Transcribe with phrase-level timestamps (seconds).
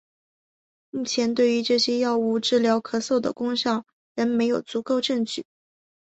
[0.89, 3.85] 目前对于这些药物治疗咳嗽的功效
[4.15, 5.45] 仍没有足够证据。